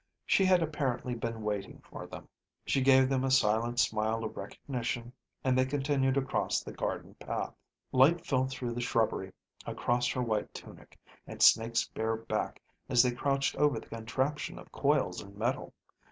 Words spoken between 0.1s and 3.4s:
She had apparently been waiting for them. She gave them a